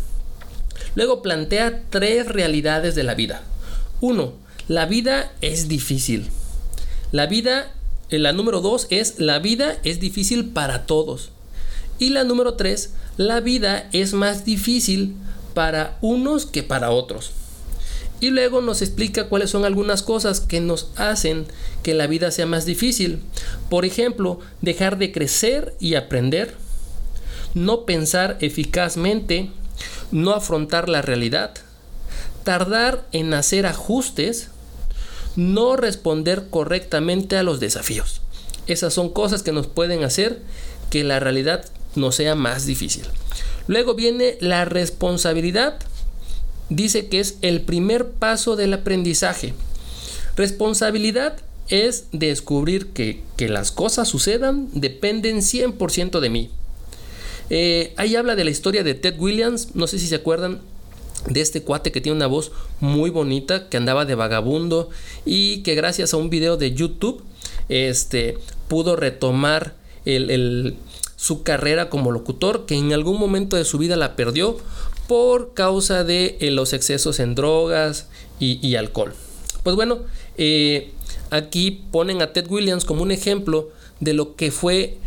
Luego 0.95 1.23
plantea 1.23 1.83
tres 1.91 2.27
realidades 2.29 2.95
de 2.95 3.05
la 3.05 3.15
vida. 3.15 3.43
Uno, 4.01 4.33
la 4.69 4.87
vida 4.87 5.33
es 5.41 5.69
difícil. 5.69 6.31
La 7.13 7.27
vida, 7.27 7.73
la 8.19 8.33
número 8.33 8.61
dos 8.61 8.87
es 8.91 9.19
la 9.19 9.39
vida 9.39 9.79
es 9.85 10.01
difícil 10.01 10.47
para 10.47 10.87
todos. 10.87 11.31
Y 11.99 12.11
la 12.11 12.25
número 12.25 12.55
tres, 12.55 12.93
la 13.17 13.41
vida 13.41 13.89
es 13.93 14.13
más 14.13 14.45
difícil 14.45 15.15
para 15.55 15.97
unos 16.01 16.47
que 16.47 16.63
para 16.63 16.91
otros. 16.91 17.31
Y 18.21 18.31
luego 18.31 18.61
nos 18.61 18.83
explica 18.83 19.29
cuáles 19.29 19.51
son 19.51 19.65
algunas 19.65 20.03
cosas 20.03 20.41
que 20.41 20.61
nos 20.61 20.89
hacen 20.97 21.47
que 21.83 21.95
la 21.95 22.07
vida 22.07 22.31
sea 22.31 22.47
más 22.47 22.65
difícil. 22.65 23.21
Por 23.69 23.85
ejemplo, 23.85 24.41
dejar 24.63 24.99
de 24.99 25.13
crecer 25.13 25.75
y 25.79 25.95
aprender, 25.95 26.55
no 27.55 27.85
pensar 27.85 28.39
eficazmente, 28.41 29.51
no 30.11 30.33
afrontar 30.33 30.89
la 30.89 31.03
realidad, 31.03 31.55
tardar 32.45 33.05
en 33.13 33.35
hacer 33.35 33.67
ajustes, 33.67 34.49
no 35.37 35.77
responder 35.77 36.47
correctamente 36.51 37.37
a 37.37 37.43
los 37.43 37.61
desafíos. 37.61 38.21
Esas 38.67 38.95
son 38.95 39.11
cosas 39.11 39.43
que 39.43 39.53
nos 39.53 39.67
pueden 39.67 40.05
hacer 40.05 40.41
que 40.91 41.05
la 41.05 41.21
realidad 41.21 41.65
nos 41.97 42.17
sea 42.17 42.35
más 42.35 42.67
difícil. 42.67 43.05
Luego 43.67 43.95
viene 43.95 44.37
la 44.41 44.65
responsabilidad. 44.65 45.79
Dice 46.69 47.09
que 47.09 47.21
es 47.21 47.37
el 47.43 47.61
primer 47.61 48.11
paso 48.11 48.57
del 48.57 48.73
aprendizaje. 48.73 49.55
Responsabilidad 50.37 51.37
es 51.69 52.07
descubrir 52.13 52.89
que, 52.89 53.23
que 53.37 53.49
las 53.49 53.71
cosas 53.71 54.09
sucedan 54.09 54.69
dependen 54.73 55.39
100% 55.39 56.21
de 56.21 56.31
mí. 56.31 56.51
Eh, 57.51 57.93
ahí 57.97 58.17
habla 58.17 58.37
de 58.37 58.45
la 58.45 58.51
historia 58.51 58.83
de 58.83 58.95
Ted 58.95 59.19
Williams, 59.19 59.75
no 59.75 59.87
sé 59.87 59.99
si 59.99 60.07
se 60.07 60.15
acuerdan 60.15 60.61
de 61.29 61.41
este 61.41 61.63
cuate 61.63 61.93
que 61.93 62.01
tiene 62.01 62.17
una 62.17 62.27
voz 62.27 62.53
muy 62.81 63.11
bonita, 63.11 63.69
que 63.69 63.77
andaba 63.77 64.05
de 64.05 64.15
vagabundo 64.15 64.91
y 65.25 65.63
que 65.63 65.75
gracias 65.75 66.15
a 66.15 66.17
un 66.17 66.31
video 66.31 66.57
de 66.57 66.75
YouTube 66.75 67.23
este, 67.69 68.39
pudo 68.69 68.97
retomar 68.97 69.75
su 71.17 71.43
carrera 71.43 71.89
como 71.89 72.13
locutor, 72.13 72.67
que 72.67 72.75
en 72.75 72.93
algún 72.93 73.19
momento 73.19 73.57
de 73.57 73.65
su 73.65 73.79
vida 73.79 73.97
la 73.97 74.17
perdió 74.17 74.59
por 75.07 75.55
causa 75.55 76.05
de 76.05 76.37
eh, 76.41 76.51
los 76.51 76.73
excesos 76.73 77.21
en 77.21 77.35
drogas 77.35 78.09
y, 78.39 78.75
alcohol. 78.77 79.15
Pues 79.63 79.77
bueno, 79.77 80.01
eh, 80.37 80.93
aquí 81.31 81.83
ponen 81.91 82.21
a 82.21 82.33
Ted 82.33 82.51
Williams 82.51 82.85
como 82.85 83.03
un 83.03 83.11
ejemplo 83.11 83.71
de 84.01 84.13
lo 84.13 84.35
que 84.37 84.51
fue 84.51 84.99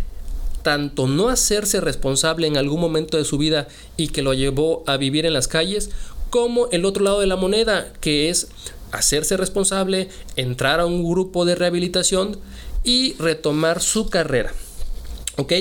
tanto 0.67 1.07
no 1.07 1.29
hacerse 1.29 1.79
responsable 1.79 2.45
en 2.45 2.57
algún 2.57 2.81
momento 2.81 3.15
de 3.15 3.23
su 3.23 3.37
vida 3.37 3.69
y 3.95 4.09
que 4.09 4.21
lo 4.21 4.33
llevó 4.33 4.83
a 4.85 4.97
vivir 4.97 5.25
en 5.25 5.31
las 5.31 5.47
calles, 5.47 5.91
como 6.29 6.67
el 6.71 6.83
otro 6.83 7.05
lado 7.05 7.21
de 7.21 7.25
la 7.25 7.37
moneda, 7.37 7.93
que 8.01 8.27
es 8.27 8.49
hacerse 8.91 9.37
responsable, 9.37 10.09
entrar 10.35 10.81
a 10.81 10.85
un 10.85 11.09
grupo 11.09 11.45
de 11.45 11.55
rehabilitación 11.55 12.37
y 12.83 13.13
retomar 13.13 13.79
su 13.79 14.09
carrera. 14.09 14.51
¿Ok? 15.37 15.53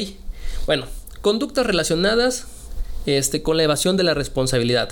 Bueno, 0.66 0.86
conductas 1.20 1.64
relacionadas 1.64 2.48
este, 3.06 3.42
con 3.42 3.56
la 3.58 3.62
evasión 3.62 3.96
de 3.96 4.02
la 4.02 4.14
responsabilidad. 4.14 4.88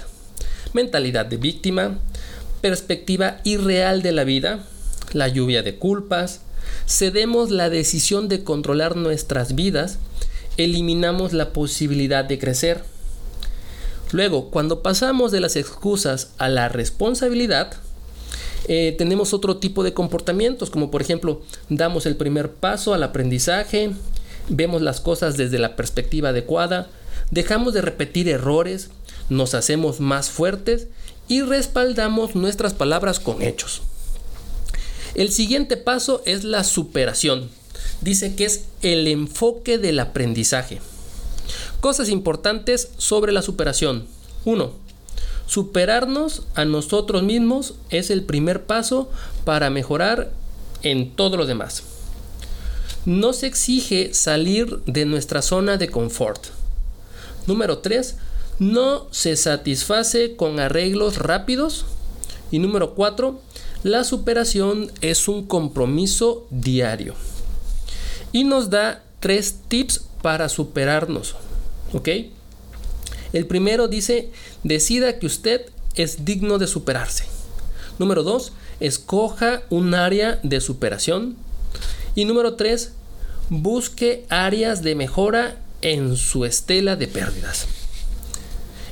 Mentalidad 0.75 1.27
de 1.27 1.39
víctima, 1.39 1.99
perspectiva 2.61 3.41
irreal 3.43 4.03
de 4.03 4.13
la 4.13 4.23
vida, 4.23 4.61
la 5.13 5.27
lluvia 5.27 5.65
de 5.65 5.75
culpas, 5.75 6.43
cedemos 6.87 7.51
la 7.51 7.71
decisión 7.71 8.29
de 8.29 8.45
controlar 8.45 8.97
nuestras 8.97 9.55
vidas, 9.55 9.99
eliminamos 10.57 11.33
la 11.33 11.53
posibilidad 11.53 12.25
de 12.25 12.39
crecer. 12.39 12.83
Luego, 14.13 14.51
cuando 14.51 14.83
pasamos 14.83 15.33
de 15.33 15.41
las 15.41 15.57
excusas 15.57 16.31
a 16.39 16.49
la 16.49 16.69
responsabilidad, 16.69 17.73
eh, 18.69 18.95
tenemos 18.97 19.35
otro 19.35 19.57
tipo 19.57 19.83
de 19.83 19.93
comportamientos, 19.93 20.71
como 20.71 20.91
por 20.91 21.03
ejemplo, 21.03 21.43
damos 21.69 22.07
el 22.07 22.17
primer 22.17 22.53
paso 22.53 22.95
al 22.95 23.03
aprendizaje, 23.03 23.91
vemos 24.49 24.83
las 24.83 25.01
cosas 25.01 25.37
desde 25.37 25.59
la 25.59 25.77
perspectiva 25.77 26.31
adecuada, 26.31 26.89
dejamos 27.31 27.75
de 27.75 27.83
repetir 27.83 28.29
errores, 28.29 28.91
nos 29.29 29.55
hacemos 29.55 30.01
más 30.01 30.31
fuertes 30.31 30.89
y 31.29 31.43
respaldamos 31.43 32.35
nuestras 32.35 32.75
palabras 32.75 33.21
con 33.21 33.43
hechos. 33.43 33.83
El 35.15 35.31
siguiente 35.31 35.77
paso 35.77 36.23
es 36.27 36.43
la 36.43 36.65
superación. 36.65 37.49
Dice 38.01 38.35
que 38.35 38.47
es 38.47 38.65
el 38.83 39.07
enfoque 39.07 39.79
del 39.79 40.01
aprendizaje. 40.01 40.81
Cosas 41.81 42.09
importantes 42.09 42.89
sobre 42.99 43.31
la 43.31 43.43
superación. 43.43 44.07
1. 44.45 44.73
Superarnos 45.47 46.43
a 46.55 46.65
nosotros 46.65 47.23
mismos 47.23 47.75
es 47.91 48.11
el 48.11 48.25
primer 48.25 48.65
paso 48.65 49.11
para 49.45 49.71
mejorar 49.71 50.33
en 50.83 51.15
todo 51.15 51.37
lo 51.37 51.47
demás. 51.47 51.85
No 53.07 53.33
se 53.35 53.47
exige 53.47 54.15
salir 54.15 54.79
de 54.87 55.05
nuestra 55.05 55.43
zona 55.43 55.77
de 55.77 55.91
confort. 55.91 56.47
Número 57.47 57.79
3. 57.79 58.17
No 58.59 59.07
se 59.11 59.37
satisface 59.37 60.35
con 60.37 60.59
arreglos 60.59 61.19
rápidos. 61.19 61.85
Y 62.51 62.59
número 62.59 62.95
4. 62.95 63.41
La 63.85 64.03
superación 64.03 64.91
es 65.03 65.29
un 65.29 65.47
compromiso 65.47 66.47
diario. 66.49 67.15
Y 68.33 68.45
nos 68.45 68.71
da 68.71 69.03
tres 69.21 69.57
tips 69.69 70.07
para 70.23 70.49
superarnos. 70.49 71.35
¿Ok? 71.93 72.09
El 73.35 73.47
primero 73.47 73.87
dice, 73.87 74.31
decida 74.63 75.19
que 75.19 75.27
usted 75.27 75.67
es 75.97 76.25
digno 76.25 76.57
de 76.57 76.67
superarse. 76.67 77.27
Número 77.99 78.23
dos, 78.23 78.53
escoja 78.81 79.61
un 79.69 79.95
área 79.95 80.41
de 80.43 80.63
superación. 80.63 81.37
Y 82.15 82.25
número 82.25 82.55
tres, 82.55 82.93
busque 83.51 84.25
áreas 84.31 84.83
de 84.83 84.95
mejora 84.95 85.59
en 85.83 86.17
su 86.17 86.47
estela 86.47 86.97
de 86.97 87.07
pérdidas. 87.07 87.67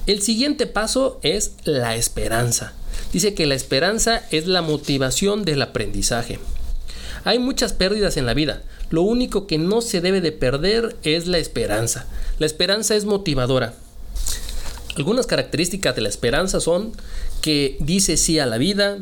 El 0.07 0.21
siguiente 0.21 0.67
paso 0.67 1.19
es 1.23 1.53
la 1.65 1.97
esperanza. 1.97 2.75
Dice 3.13 3.35
que 3.35 3.47
la 3.47 3.55
esperanza 3.55 4.23
es 4.31 4.47
la 4.47 4.63
motivación 4.63 5.45
del 5.45 5.63
aprendizaje. 5.63 6.39
Hay 7.25 7.39
muchas 7.39 7.73
pérdidas 7.73 8.17
en 8.17 8.27
la 8.27 8.35
vida. 8.35 8.63
Lo 8.91 9.03
único 9.03 9.47
que 9.47 9.59
no 9.59 9.81
se 9.81 10.01
debe 10.01 10.21
de 10.21 10.33
perder 10.33 10.97
es 11.03 11.27
la 11.27 11.39
esperanza. 11.39 12.07
La 12.39 12.47
esperanza 12.47 12.97
es 12.97 13.05
motivadora. 13.05 13.75
Algunas 14.97 15.27
características 15.27 15.95
de 15.97 16.03
la 16.03 16.09
esperanza 16.09 16.61
son 16.61 16.93
que 17.41 17.77
dice 17.81 18.17
sí 18.17 18.39
a 18.39 18.47
la 18.47 18.59
vida, 18.59 18.99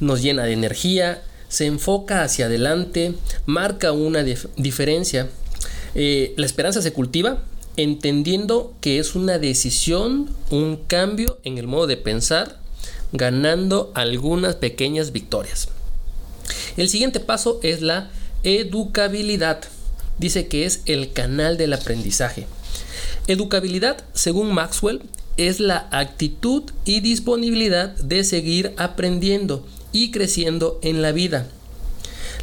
nos 0.00 0.22
llena 0.22 0.44
de 0.44 0.52
energía, 0.52 1.22
se 1.48 1.66
enfoca 1.66 2.22
hacia 2.22 2.46
adelante, 2.46 3.14
marca 3.44 3.92
una 3.92 4.22
diferencia. 4.22 5.28
Eh, 5.94 6.32
la 6.36 6.46
esperanza 6.46 6.82
se 6.82 6.92
cultiva 6.92 7.42
entendiendo 7.76 8.72
que 8.80 8.98
es 8.98 9.14
una 9.14 9.38
decisión, 9.38 10.30
un 10.50 10.76
cambio 10.76 11.38
en 11.44 11.58
el 11.58 11.66
modo 11.66 11.86
de 11.86 11.96
pensar 11.96 12.63
ganando 13.14 13.92
algunas 13.94 14.56
pequeñas 14.56 15.12
victorias. 15.12 15.68
El 16.76 16.88
siguiente 16.88 17.20
paso 17.20 17.60
es 17.62 17.80
la 17.80 18.10
educabilidad. 18.42 19.62
Dice 20.18 20.48
que 20.48 20.66
es 20.66 20.82
el 20.86 21.12
canal 21.12 21.56
del 21.56 21.72
aprendizaje. 21.72 22.46
Educabilidad, 23.28 24.04
según 24.12 24.52
Maxwell, 24.52 25.00
es 25.36 25.60
la 25.60 25.88
actitud 25.90 26.64
y 26.84 27.00
disponibilidad 27.00 27.94
de 27.96 28.24
seguir 28.24 28.74
aprendiendo 28.76 29.64
y 29.92 30.10
creciendo 30.10 30.78
en 30.82 31.00
la 31.00 31.12
vida. 31.12 31.46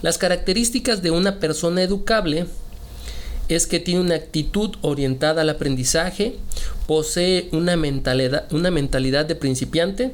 Las 0.01 0.17
características 0.17 1.01
de 1.01 1.11
una 1.11 1.39
persona 1.39 1.83
educable 1.83 2.47
es 3.49 3.67
que 3.67 3.81
tiene 3.81 3.99
una 3.99 4.15
actitud 4.15 4.71
orientada 4.81 5.41
al 5.41 5.49
aprendizaje, 5.49 6.35
posee 6.87 7.49
una 7.51 7.75
mentalidad, 7.75 8.51
una 8.53 8.71
mentalidad 8.71 9.25
de 9.25 9.35
principiante, 9.35 10.11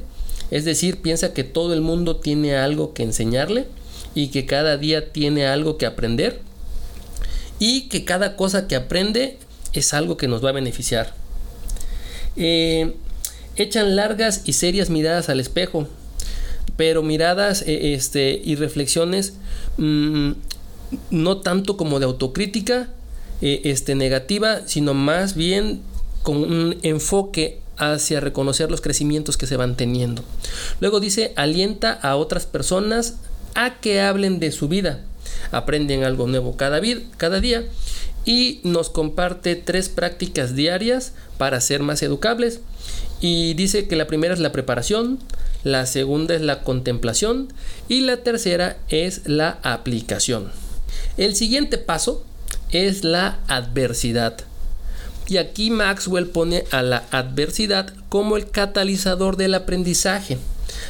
es 0.50 0.64
decir, 0.64 0.98
piensa 0.98 1.34
que 1.34 1.44
todo 1.44 1.74
el 1.74 1.80
mundo 1.80 2.16
tiene 2.16 2.56
algo 2.56 2.94
que 2.94 3.02
enseñarle 3.02 3.66
y 4.14 4.28
que 4.28 4.46
cada 4.46 4.76
día 4.76 5.12
tiene 5.12 5.46
algo 5.46 5.76
que 5.76 5.86
aprender 5.86 6.40
y 7.58 7.88
que 7.88 8.04
cada 8.04 8.36
cosa 8.36 8.66
que 8.66 8.76
aprende 8.76 9.38
es 9.72 9.92
algo 9.92 10.16
que 10.16 10.28
nos 10.28 10.44
va 10.44 10.50
a 10.50 10.52
beneficiar. 10.52 11.14
Eh, 12.36 12.94
echan 13.56 13.96
largas 13.96 14.42
y 14.44 14.52
serias 14.52 14.90
miradas 14.90 15.28
al 15.28 15.40
espejo, 15.40 15.88
pero 16.76 17.02
miradas 17.02 17.62
eh, 17.62 17.94
este, 17.94 18.40
y 18.42 18.54
reflexiones 18.54 19.34
mm, 19.76 20.32
no 21.10 21.38
tanto 21.38 21.76
como 21.76 21.98
de 21.98 22.06
autocrítica 22.06 22.88
eh, 23.42 23.62
este, 23.64 23.94
negativa, 23.94 24.60
sino 24.66 24.94
más 24.94 25.34
bien 25.34 25.82
con 26.22 26.38
un 26.38 26.78
enfoque 26.82 27.60
hacia 27.78 28.20
reconocer 28.20 28.70
los 28.70 28.80
crecimientos 28.80 29.36
que 29.36 29.46
se 29.46 29.56
van 29.56 29.76
teniendo. 29.76 30.22
Luego 30.80 31.00
dice, 31.00 31.32
alienta 31.36 31.92
a 31.92 32.16
otras 32.16 32.46
personas 32.46 33.14
a 33.54 33.80
que 33.80 34.00
hablen 34.00 34.40
de 34.40 34.52
su 34.52 34.68
vida. 34.68 35.00
Aprenden 35.52 36.04
algo 36.04 36.26
nuevo 36.26 36.56
cada, 36.56 36.80
cada 37.16 37.40
día 37.40 37.64
y 38.24 38.60
nos 38.62 38.90
comparte 38.90 39.56
tres 39.56 39.88
prácticas 39.88 40.54
diarias 40.54 41.12
para 41.38 41.60
ser 41.60 41.82
más 41.82 42.02
educables. 42.02 42.60
Y 43.20 43.54
dice 43.54 43.88
que 43.88 43.96
la 43.96 44.06
primera 44.06 44.34
es 44.34 44.40
la 44.40 44.52
preparación, 44.52 45.18
la 45.64 45.86
segunda 45.86 46.34
es 46.34 46.42
la 46.42 46.60
contemplación 46.62 47.52
y 47.88 48.00
la 48.00 48.18
tercera 48.18 48.76
es 48.88 49.22
la 49.26 49.58
aplicación. 49.62 50.50
El 51.16 51.34
siguiente 51.34 51.78
paso 51.78 52.24
es 52.70 53.02
la 53.02 53.38
adversidad. 53.48 54.47
Y 55.28 55.36
aquí 55.36 55.70
Maxwell 55.70 56.26
pone 56.26 56.64
a 56.70 56.82
la 56.82 57.04
adversidad 57.10 57.92
como 58.08 58.36
el 58.36 58.50
catalizador 58.50 59.36
del 59.36 59.54
aprendizaje. 59.54 60.38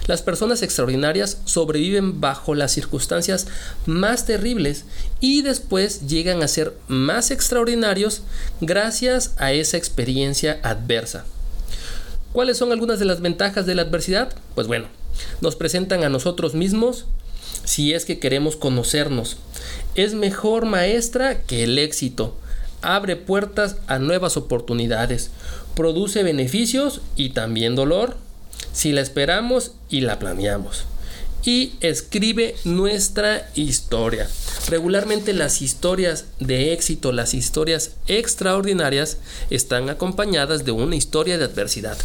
Las 0.07 0.23
personas 0.23 0.63
extraordinarias 0.63 1.39
sobreviven 1.45 2.21
bajo 2.21 2.55
las 2.55 2.73
circunstancias 2.73 3.47
más 3.87 4.27
terribles 4.27 4.85
y 5.21 5.43
después 5.43 6.07
llegan 6.07 6.43
a 6.43 6.49
ser 6.49 6.73
más 6.89 7.31
extraordinarios 7.31 8.23
gracias 8.61 9.33
a 9.39 9.53
esa 9.53 9.77
experiencia 9.77 10.61
adversa. 10.63 11.25
¿Cuáles 12.33 12.59
son 12.59 12.73
algunas 12.73 12.99
de 12.99 13.05
las 13.05 13.21
ventajas 13.21 13.67
de 13.67 13.75
la 13.75 13.83
adversidad? 13.83 14.33
Pues 14.55 14.67
bueno, 14.67 14.87
nos 15.41 15.57
presentan 15.57 16.05
a 16.05 16.09
nosotros 16.09 16.55
mismos 16.55 17.07
si 17.65 17.93
es 17.93 18.05
que 18.05 18.19
queremos 18.19 18.57
conocernos. 18.57 19.37
Es 19.95 20.15
mejor 20.15 20.65
maestra 20.65 21.43
que 21.43 21.65
el 21.65 21.79
éxito. 21.79 22.37
Abre 22.83 23.17
puertas 23.17 23.77
a 23.87 23.99
nuevas 23.99 24.37
oportunidades. 24.37 25.31
Produce 25.75 26.23
beneficios 26.23 27.01
y 27.17 27.31
también 27.31 27.75
dolor 27.75 28.17
si 28.73 28.93
la 28.93 29.01
esperamos 29.01 29.73
y 29.89 30.01
la 30.01 30.19
planeamos 30.19 30.85
y 31.49 31.73
escribe 31.81 32.57
nuestra 32.65 33.49
historia. 33.55 34.29
Regularmente 34.69 35.33
las 35.33 35.63
historias 35.63 36.27
de 36.41 36.75
éxito, 36.75 37.11
las 37.11 37.33
historias 37.33 37.93
extraordinarias, 38.07 39.17
están 39.49 39.89
acompañadas 39.89 40.67
de 40.67 40.73
una 40.73 40.97
historia 40.97 41.39
de 41.39 41.45
adversidad. 41.45 41.97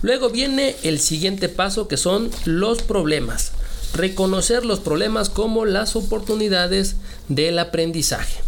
Luego 0.00 0.30
viene 0.30 0.76
el 0.82 1.00
siguiente 1.00 1.50
paso 1.50 1.88
que 1.88 1.98
son 1.98 2.30
los 2.46 2.80
problemas. 2.80 3.52
Reconocer 3.92 4.64
los 4.64 4.80
problemas 4.80 5.28
como 5.28 5.66
las 5.66 5.94
oportunidades 5.94 6.96
del 7.28 7.58
aprendizaje. 7.58 8.45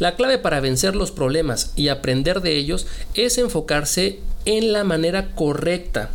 La 0.00 0.16
clave 0.16 0.38
para 0.38 0.58
vencer 0.58 0.96
los 0.96 1.12
problemas 1.12 1.72
y 1.76 1.86
aprender 1.86 2.40
de 2.40 2.56
ellos 2.56 2.88
es 3.14 3.38
enfocarse 3.38 4.18
en 4.44 4.72
la 4.72 4.82
manera 4.82 5.36
correcta 5.36 6.10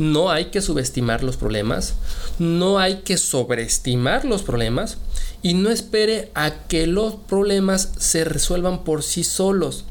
no 0.00 0.30
hay 0.30 0.46
que 0.46 0.62
subestimar 0.62 1.22
los 1.22 1.36
problemas, 1.36 1.94
no 2.38 2.78
hay 2.78 3.02
que 3.02 3.18
sobreestimar 3.18 4.24
los 4.24 4.42
problemas 4.42 4.96
y 5.42 5.52
no 5.52 5.70
espere 5.70 6.30
a 6.34 6.52
que 6.68 6.86
los 6.86 7.16
problemas 7.16 7.92
se 7.98 8.24
resuelvan 8.24 8.82
por 8.82 9.02
sí 9.02 9.24
solos. 9.24 9.84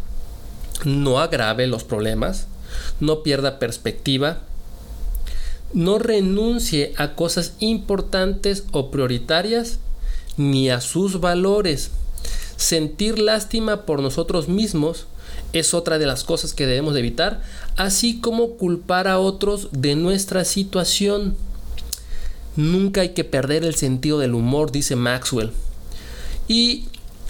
No 0.83 1.19
agrave 1.19 1.67
los 1.67 1.83
problemas, 1.83 2.47
no 2.99 3.21
pierda 3.21 3.59
perspectiva, 3.59 4.39
no 5.73 5.99
renuncie 5.99 6.93
a 6.97 7.13
cosas 7.13 7.53
importantes 7.59 8.63
o 8.71 8.89
prioritarias 8.89 9.77
ni 10.37 10.71
a 10.71 10.81
sus 10.81 11.19
valores. 11.19 11.91
Sentir 12.59 13.19
lástima 13.19 13.85
por 13.85 14.01
nosotros 14.01 14.49
mismos 14.49 15.05
es 15.53 15.73
otra 15.73 15.97
de 15.97 16.05
las 16.05 16.25
cosas 16.25 16.53
que 16.53 16.65
debemos 16.67 16.93
de 16.93 16.99
evitar, 16.99 17.41
así 17.77 18.19
como 18.19 18.57
culpar 18.57 19.07
a 19.07 19.17
otros 19.17 19.69
de 19.71 19.95
nuestra 19.95 20.43
situación. 20.43 21.37
Nunca 22.57 22.99
hay 22.99 23.09
que 23.09 23.23
perder 23.23 23.63
el 23.63 23.75
sentido 23.75 24.19
del 24.19 24.33
humor, 24.33 24.73
dice 24.73 24.97
Maxwell. 24.97 25.51
Y 26.49 26.89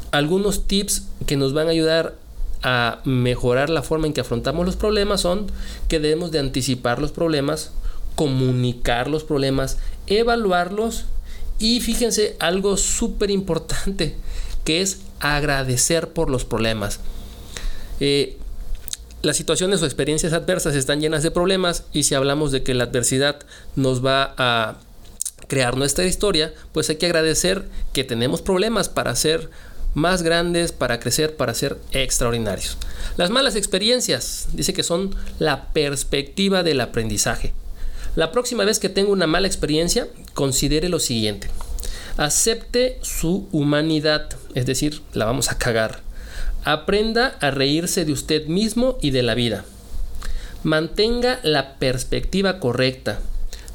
algunos 0.09 0.65
tips 0.65 1.03
que 1.27 1.37
nos 1.37 1.53
van 1.53 1.67
a 1.67 1.71
ayudar 1.71 2.15
a 2.63 2.99
mejorar 3.05 3.69
la 3.69 3.83
forma 3.83 4.07
en 4.07 4.13
que 4.13 4.21
afrontamos 4.21 4.65
los 4.65 4.77
problemas 4.77 5.21
son 5.21 5.45
que 5.87 5.99
debemos 5.99 6.31
de 6.31 6.39
anticipar 6.39 6.97
los 6.97 7.11
problemas, 7.11 7.69
comunicar 8.15 9.07
los 9.07 9.23
problemas, 9.23 9.77
evaluarlos 10.07 11.05
y 11.59 11.81
fíjense 11.81 12.35
algo 12.39 12.77
súper 12.77 13.29
importante 13.29 14.15
que 14.65 14.81
es 14.81 15.01
agradecer 15.19 16.09
por 16.09 16.29
los 16.29 16.45
problemas. 16.45 16.99
Eh, 17.99 18.37
las 19.21 19.35
situaciones 19.35 19.81
o 19.81 19.85
experiencias 19.85 20.31
adversas 20.33 20.75
están 20.75 21.01
llenas 21.01 21.23
de 21.23 21.31
problemas 21.31 21.83
y 21.91 22.03
si 22.03 22.15
hablamos 22.15 22.51
de 22.51 22.63
que 22.63 22.73
la 22.73 22.85
adversidad 22.85 23.39
nos 23.75 24.05
va 24.05 24.33
a 24.37 24.77
crear 25.47 25.75
nuestra 25.75 26.05
historia, 26.05 26.53
pues 26.71 26.89
hay 26.89 26.95
que 26.95 27.07
agradecer 27.07 27.65
que 27.91 28.03
tenemos 28.03 28.41
problemas 28.41 28.87
para 28.87 29.15
ser 29.15 29.49
más 29.93 30.21
grandes, 30.21 30.71
para 30.71 30.99
crecer, 30.99 31.35
para 31.35 31.53
ser 31.53 31.77
extraordinarios. 31.91 32.77
Las 33.17 33.29
malas 33.29 33.55
experiencias, 33.55 34.47
dice 34.53 34.73
que 34.73 34.83
son 34.83 35.15
la 35.39 35.73
perspectiva 35.73 36.63
del 36.63 36.79
aprendizaje. 36.79 37.53
La 38.15 38.31
próxima 38.31 38.63
vez 38.65 38.79
que 38.79 38.89
tenga 38.89 39.11
una 39.11 39.27
mala 39.27 39.47
experiencia, 39.47 40.07
considere 40.33 40.89
lo 40.89 40.99
siguiente. 40.99 41.49
Acepte 42.19 42.99
su 43.01 43.47
humanidad, 43.53 44.29
es 44.53 44.65
decir, 44.65 45.01
la 45.13 45.23
vamos 45.23 45.51
a 45.51 45.57
cagar 45.57 46.01
Aprenda 46.65 47.37
a 47.39 47.51
reírse 47.51 48.03
de 48.03 48.11
usted 48.11 48.47
mismo 48.47 48.97
y 49.01 49.11
de 49.11 49.23
la 49.23 49.35
vida. 49.35 49.63
Mantenga 50.63 51.39
la 51.43 51.75
perspectiva 51.75 52.59
correcta. 52.59 53.21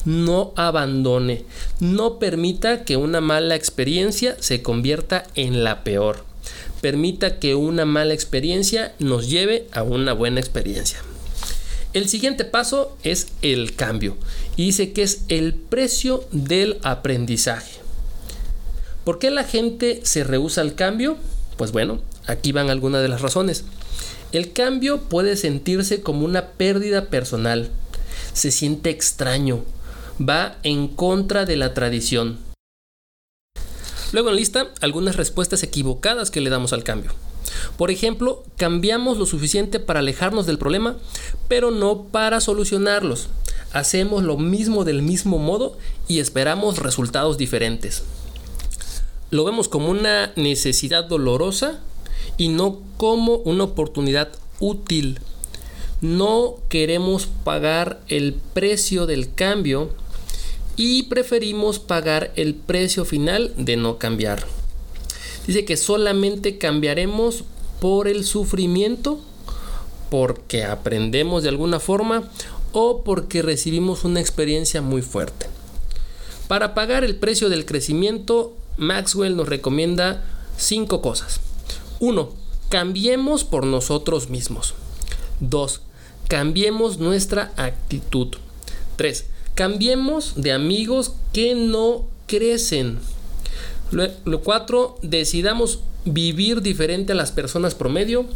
No 0.05 0.53
abandone. 0.57 1.47
No 1.81 2.19
permita 2.19 2.85
que 2.85 2.99
una 2.99 3.23
mala 3.23 3.55
experiencia 3.55 4.37
se 4.40 4.61
convierta 4.61 5.25
en 5.35 5.64
la 5.64 5.83
peor. 5.83 6.27
Permita 6.83 7.38
que 7.38 7.55
una 7.55 7.87
mala 7.87 8.12
experiencia 8.12 8.95
nos 8.99 9.31
lleve 9.31 9.66
a 9.73 9.83
una 9.83 10.12
buena 10.12 10.40
experiencia. 10.40 10.99
El 11.95 12.11
siguiente 12.11 12.45
paso 12.45 12.99
es 13.03 13.29
el 13.40 13.75
cambio. 13.75 14.19
Y 14.57 14.66
dice 14.66 14.92
que 14.92 15.03
es 15.03 15.23
el 15.29 15.55
precio 15.55 16.29
del 16.33 16.77
aprendizaje. 16.83 17.84
¿Por 19.05 19.19
qué 19.19 19.31
la 19.31 19.45
gente 19.45 20.01
se 20.05 20.25
rehúsa 20.25 20.61
al 20.61 20.75
cambio? 20.75 21.17
Pues 21.57 21.73
bueno, 21.73 22.01
Aquí 22.27 22.53
van 22.53 22.71
algunas 22.71 23.03
de 23.03 23.09
las 23.09 23.21
razones. 23.21 23.64
El 24.33 24.53
cambio 24.53 25.03
puede 25.03 25.37
sentirse 25.37 26.03
como 26.03 26.25
una 26.25 26.49
pérdida 26.53 27.07
personal. 27.07 27.71
Se 28.33 28.51
siente 28.51 28.90
extraño. 28.90 29.64
Va 30.21 30.57
en 30.62 30.88
contra 30.88 31.45
de 31.45 31.57
la 31.57 31.75
tradición. 31.75 32.38
Luego 34.12 34.31
en 34.31 34.37
lista 34.37 34.69
algunas 34.81 35.17
respuestas 35.17 35.62
equivocadas 35.62 36.31
que 36.31 36.40
le 36.40 36.51
damos 36.51 36.73
al 36.73 36.85
cambio. 36.85 37.12
Por 37.77 37.90
ejemplo, 37.90 38.45
cambiamos 38.57 39.19
lo 39.19 39.27
suficiente 39.27 39.81
para 39.81 40.01
alejarnos 40.01 40.47
del 40.47 40.59
problema, 40.59 40.97
pero 41.49 41.71
no 41.71 42.05
para 42.05 42.40
solucionarlos. 42.40 43.29
Hacemos 43.73 44.23
lo 44.23 44.38
mismo 44.38 44.85
del 44.85 45.03
mismo 45.03 45.38
modo 45.38 45.77
y 46.09 46.21
esperamos 46.21 46.79
resultados 46.79 47.37
diferentes. 47.38 48.05
Lo 49.35 49.42
vemos 49.42 49.66
como 49.66 49.90
una 49.90 50.33
necesidad 50.37 51.07
dolorosa 51.07 51.81
y 52.37 52.51
no 52.51 52.79
como 52.97 53.38
una 53.38 53.64
oportunidad 53.64 54.29
útil. 54.61 55.18
No 56.01 56.55
queremos 56.68 57.27
pagar 57.42 58.01
el 58.07 58.35
precio 58.35 59.07
del 59.07 59.35
cambio 59.35 59.90
y 60.77 61.03
preferimos 61.05 61.81
pagar 61.81 62.33
el 62.37 62.55
precio 62.55 63.05
final 63.05 63.53
de 63.57 63.77
no 63.77 63.99
cambiar. 63.99 64.47
Dice 65.49 65.64
que 65.64 65.77
solamente 65.77 66.57
cambiaremos 66.57 67.42
por 67.81 68.07
el 68.07 68.23
sufrimiento, 68.23 69.18
porque 70.11 70.62
aprendemos 70.62 71.42
de 71.42 71.49
alguna 71.49 71.81
forma 71.81 72.31
o 72.70 73.03
porque 73.03 73.42
recibimos 73.42 74.05
una 74.05 74.20
experiencia 74.20 74.81
muy 74.81 75.03
fuerte. 75.03 75.49
Para 76.47 76.73
pagar 76.73 77.03
el 77.03 77.16
precio 77.16 77.49
del 77.49 77.66
crecimiento, 77.66 78.55
Maxwell 78.77 79.37
nos 79.37 79.49
recomienda 79.49 80.25
cinco 80.57 81.01
cosas. 81.01 81.41
1. 82.01 82.31
Cambiemos 82.69 83.45
por 83.45 83.67
nosotros 83.67 84.31
mismos. 84.31 84.75
2. 85.41 85.81
Cambiemos 86.29 86.99
nuestra 86.99 87.53
actitud. 87.57 88.29
3. 88.97 89.27
Cambiemos 89.55 90.35
de 90.37 90.53
amigos 90.53 91.13
que 91.33 91.55
no 91.55 92.07
crecen. 92.27 92.99
4. 94.43 94.99
Decidamos 95.03 95.81
vivir 96.05 96.61
diferente 96.61 97.13
a 97.13 97.17
las 97.17 97.33
personas 97.33 97.75
promedio. 97.75 98.27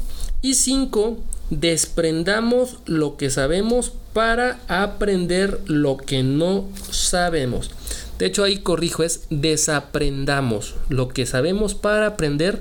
Y 0.43 0.55
5. 0.55 1.19
Desprendamos 1.51 2.77
lo 2.85 3.17
que 3.17 3.31
sabemos 3.31 3.93
para 4.13 4.61
aprender 4.69 5.61
lo 5.67 5.97
que 5.97 6.23
no 6.23 6.67
sabemos. 6.91 7.71
De 8.19 8.27
hecho, 8.27 8.45
ahí 8.45 8.59
corrijo, 8.59 9.03
es 9.03 9.23
desaprendamos 9.31 10.75
lo 10.89 11.09
que 11.09 11.25
sabemos 11.25 11.75
para 11.75 12.07
aprender 12.09 12.61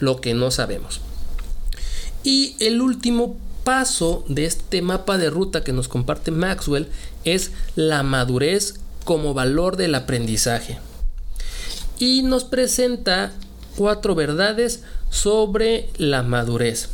lo 0.00 0.20
que 0.20 0.34
no 0.34 0.50
sabemos. 0.50 1.00
Y 2.22 2.56
el 2.60 2.80
último 2.80 3.36
paso 3.64 4.24
de 4.28 4.44
este 4.44 4.82
mapa 4.82 5.18
de 5.18 5.30
ruta 5.30 5.64
que 5.64 5.72
nos 5.72 5.88
comparte 5.88 6.30
Maxwell 6.30 6.88
es 7.24 7.52
la 7.74 8.02
madurez 8.02 8.74
como 9.04 9.34
valor 9.34 9.76
del 9.76 9.94
aprendizaje. 9.94 10.78
Y 11.98 12.22
nos 12.22 12.44
presenta 12.44 13.32
cuatro 13.76 14.14
verdades 14.14 14.82
sobre 15.10 15.88
la 15.96 16.22
madurez. 16.22 16.90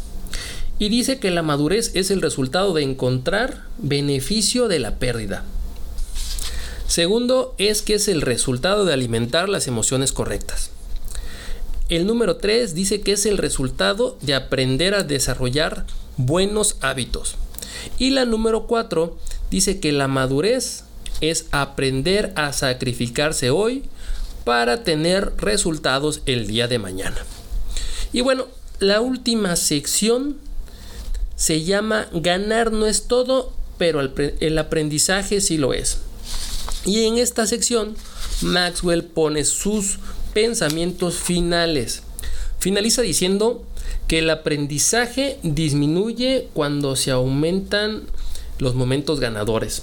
Y 0.79 0.89
dice 0.89 1.19
que 1.19 1.31
la 1.31 1.43
madurez 1.43 1.93
es 1.95 2.11
el 2.11 2.23
resultado 2.23 2.75
de 2.75 2.83
encontrar 2.83 3.63
beneficio 3.79 4.69
de 4.69 4.79
la 4.79 4.99
pérdida. 4.99 5.45
Segundo 6.87 7.55
es 7.59 7.83
que 7.83 7.95
es 7.95 8.09
el 8.09 8.21
resultado 8.21 8.85
de 8.85 8.93
alimentar 8.93 9.49
las 9.49 9.67
emociones 9.67 10.13
correctas. 10.13 10.71
El 11.89 12.07
número 12.07 12.37
3 12.37 12.75
dice 12.75 13.01
que 13.01 13.13
es 13.13 13.27
el 13.27 13.39
resultado 13.39 14.17
de 14.23 14.35
aprender 14.35 14.95
a 14.95 15.03
desarrollar 15.03 15.87
buenos 16.17 16.77
hábitos. 16.81 17.37
Y 17.99 18.11
la 18.11 18.25
número 18.25 18.67
4 18.67 19.17
dice 19.51 19.81
que 19.81 19.93
la 19.93 20.09
madurez 20.09 20.85
es 21.21 21.47
aprender 21.51 22.33
a 22.37 22.53
sacrificarse 22.53 23.51
hoy 23.51 23.85
para 24.45 24.83
tener 24.85 25.33
resultados 25.39 26.21
el 26.27 26.47
día 26.47 26.69
de 26.69 26.79
mañana. 26.79 27.17
Y 28.13 28.21
bueno, 28.21 28.47
la 28.79 29.01
última 29.01 29.57
sección 29.57 30.37
se 31.37 31.65
llama 31.65 32.07
ganar 32.13 32.73
no 32.73 32.87
es 32.87 33.09
todo, 33.09 33.53
pero 33.79 34.01
el 34.01 34.59
aprendizaje 34.59 35.41
sí 35.41 35.59
lo 35.59 35.73
es. 35.73 35.99
Y 36.85 37.05
en 37.05 37.19
esta 37.19 37.47
sección, 37.47 37.97
Maxwell 38.43 39.05
pone 39.05 39.45
sus 39.45 39.99
pensamientos 40.35 41.17
finales. 41.17 42.03
Finaliza 42.59 43.03
diciendo 43.03 43.63
que 44.09 44.19
el 44.19 44.31
aprendizaje 44.31 45.39
disminuye 45.43 46.49
cuando 46.53 46.97
se 46.97 47.11
aumentan 47.11 48.03
los 48.59 48.75
momentos 48.75 49.21
ganadores. 49.21 49.83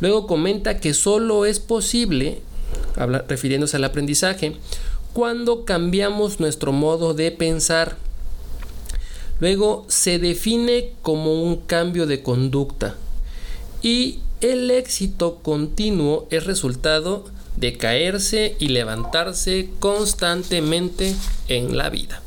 Luego 0.00 0.26
comenta 0.26 0.78
que 0.78 0.94
solo 0.94 1.46
es 1.46 1.58
posible, 1.58 2.40
refiriéndose 3.26 3.76
al 3.76 3.84
aprendizaje, 3.84 4.56
cuando 5.12 5.64
cambiamos 5.64 6.38
nuestro 6.38 6.72
modo 6.72 7.14
de 7.14 7.30
pensar. 7.32 7.96
Luego 9.40 9.86
se 9.88 10.18
define 10.18 10.92
como 11.02 11.42
un 11.42 11.56
cambio 11.56 12.06
de 12.06 12.22
conducta 12.22 12.96
y 13.82 14.18
el 14.40 14.70
éxito 14.70 15.40
continuo 15.42 16.28
es 16.30 16.44
resultado 16.44 17.24
de 17.56 17.76
caerse 17.76 18.56
y 18.58 18.68
levantarse 18.68 19.70
constantemente 19.80 21.14
en 21.48 21.76
la 21.76 21.90
vida. 21.90 22.22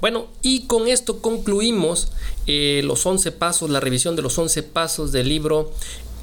Bueno, 0.00 0.26
y 0.42 0.66
con 0.66 0.88
esto 0.88 1.20
concluimos 1.22 2.12
eh, 2.46 2.82
los 2.84 3.06
11 3.06 3.32
pasos, 3.32 3.70
la 3.70 3.80
revisión 3.80 4.16
de 4.16 4.22
los 4.22 4.36
11 4.38 4.62
pasos 4.62 5.12
del 5.12 5.28
libro 5.28 5.72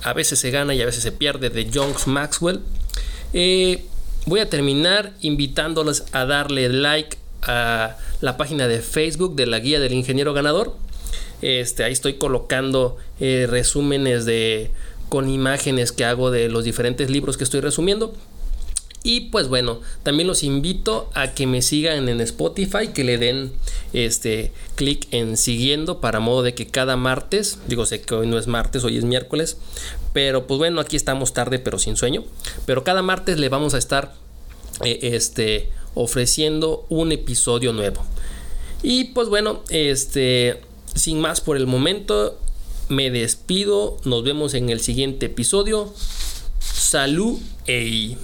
A 0.04 0.14
veces 0.14 0.40
se 0.40 0.52
gana 0.52 0.76
y 0.76 0.82
a 0.82 0.86
veces 0.86 1.02
se 1.02 1.12
pierde 1.12 1.50
de 1.50 1.70
John 1.74 1.94
Maxwell. 2.06 2.60
Eh, 3.34 3.86
voy 4.26 4.42
a 4.42 4.50
terminar 4.50 5.14
invitándoles 5.22 6.04
a 6.12 6.26
darle 6.26 6.70
like 6.70 7.18
a 7.42 7.98
la 8.22 8.38
página 8.38 8.68
de 8.68 8.80
Facebook 8.80 9.36
de 9.36 9.48
la 9.48 9.60
guía 9.60 9.80
del 9.80 9.94
ingeniero 9.94 10.34
ganador. 10.34 10.76
Este, 11.44 11.84
ahí 11.84 11.92
estoy 11.92 12.14
colocando 12.14 12.96
eh, 13.20 13.48
resúmenes 13.50 14.24
de 14.24 14.72
con 15.10 15.30
imágenes 15.30 15.92
que 15.92 16.06
hago 16.06 16.32
de 16.32 16.48
los 16.48 16.64
diferentes 16.64 17.10
libros 17.10 17.36
que 17.36 17.44
estoy 17.44 17.60
resumiendo. 17.60 18.14
Y 19.04 19.30
pues 19.30 19.50
bueno, 19.50 19.82
también 20.04 20.28
los 20.28 20.42
invito 20.44 21.10
a 21.14 21.34
que 21.34 21.46
me 21.46 21.62
sigan 21.62 22.08
en 22.08 22.22
Spotify, 22.22 22.88
que 22.94 23.04
le 23.04 23.18
den 23.18 23.52
este 23.92 24.54
clic 24.76 25.08
en 25.12 25.36
siguiendo 25.36 26.00
para 26.00 26.22
modo 26.22 26.44
de 26.44 26.56
que 26.56 26.68
cada 26.68 26.96
martes, 26.96 27.60
digo 27.68 27.86
sé 27.86 28.00
que 28.00 28.16
hoy 28.16 28.28
no 28.28 28.40
es 28.40 28.48
martes, 28.48 28.86
hoy 28.86 28.98
es 28.98 29.04
miércoles, 29.04 29.58
pero 30.14 30.48
pues 30.48 30.58
bueno, 30.58 30.80
aquí 30.80 30.96
estamos 30.96 31.34
tarde 31.34 31.60
pero 31.60 31.78
sin 31.78 31.98
sueño, 31.98 32.24
pero 32.66 32.86
cada 32.86 33.02
martes 33.02 33.38
le 33.38 33.50
vamos 33.50 33.74
a 33.74 33.80
estar 33.80 34.14
eh, 34.86 35.00
este 35.02 35.70
ofreciendo 35.94 36.86
un 36.88 37.12
episodio 37.12 37.74
nuevo. 37.74 38.02
Y 38.82 39.06
pues 39.06 39.28
bueno, 39.28 39.64
este 39.70 40.62
sin 40.96 41.20
más 41.20 41.42
por 41.42 41.58
el 41.58 41.68
momento, 41.68 42.38
me 42.90 43.10
despido, 43.10 43.98
nos 44.04 44.24
vemos 44.24 44.54
en 44.54 44.70
el 44.70 44.80
siguiente 44.80 45.28
episodio. 45.28 45.94
Salud 46.60 47.40
e 47.66 48.18